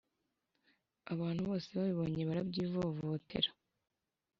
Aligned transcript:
Abantu 1.13 1.41
bose 1.49 1.67
babibonye 1.77 2.21
barabyivovotera 2.29 3.49